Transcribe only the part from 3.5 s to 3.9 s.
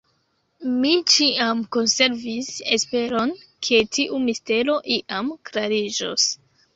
ke